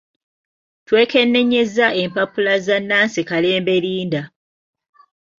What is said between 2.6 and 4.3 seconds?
za Nancy Kalembe Linda.